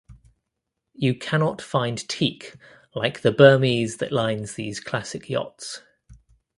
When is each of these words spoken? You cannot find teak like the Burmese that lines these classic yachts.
You 0.95 1.13
cannot 1.13 1.61
find 1.61 1.95
teak 2.09 2.55
like 2.95 3.21
the 3.21 3.31
Burmese 3.31 3.97
that 3.97 4.11
lines 4.11 4.55
these 4.55 4.79
classic 4.79 5.29
yachts. 5.29 5.83